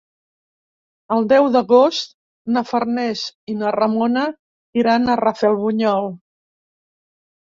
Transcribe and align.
El 1.15 1.25
deu 1.31 1.49
d'agost 1.55 2.15
na 2.55 2.63
Farners 2.69 3.25
i 3.53 3.57
na 3.59 3.73
Ramona 3.75 4.23
iran 4.83 5.05
a 5.05 5.19
Rafelbunyol. 5.23 6.09